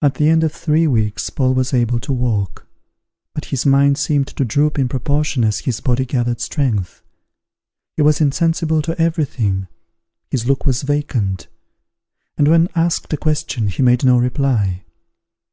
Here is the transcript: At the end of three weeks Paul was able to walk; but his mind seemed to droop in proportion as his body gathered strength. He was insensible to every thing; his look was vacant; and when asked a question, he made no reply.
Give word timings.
At 0.00 0.14
the 0.14 0.28
end 0.28 0.44
of 0.44 0.52
three 0.52 0.86
weeks 0.86 1.28
Paul 1.28 1.54
was 1.54 1.74
able 1.74 1.98
to 1.98 2.12
walk; 2.12 2.68
but 3.34 3.46
his 3.46 3.66
mind 3.66 3.98
seemed 3.98 4.28
to 4.28 4.44
droop 4.44 4.78
in 4.78 4.88
proportion 4.88 5.42
as 5.42 5.58
his 5.58 5.80
body 5.80 6.04
gathered 6.04 6.40
strength. 6.40 7.02
He 7.96 8.02
was 8.02 8.20
insensible 8.20 8.80
to 8.82 8.96
every 9.02 9.24
thing; 9.24 9.66
his 10.30 10.46
look 10.46 10.66
was 10.66 10.82
vacant; 10.82 11.48
and 12.38 12.46
when 12.46 12.68
asked 12.76 13.12
a 13.12 13.16
question, 13.16 13.66
he 13.66 13.82
made 13.82 14.04
no 14.04 14.18
reply. 14.18 14.84